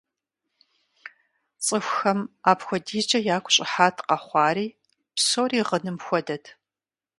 ЦӀыхухэм 1.65 2.19
апхуэдизкӀэ 2.51 3.19
ягу 3.35 3.51
щӀыхьат 3.55 3.95
къэхъуари, 4.07 4.67
псори 5.15 5.59
гъыным 5.67 5.97
хуэдэт. 6.05 6.45